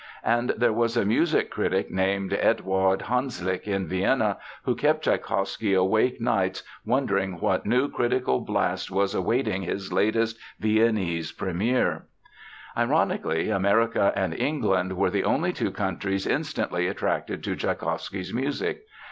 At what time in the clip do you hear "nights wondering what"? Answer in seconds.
6.19-7.67